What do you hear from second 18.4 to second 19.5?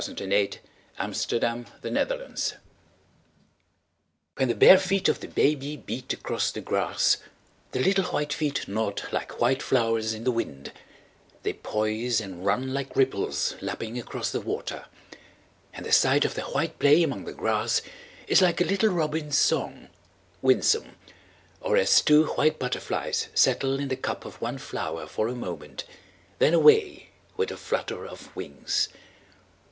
like a little robin's